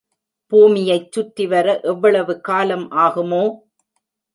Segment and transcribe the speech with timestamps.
[0.51, 3.43] பூமியைச் சுற்றிவர எவ்வளவு காலம் ஆகுமோ?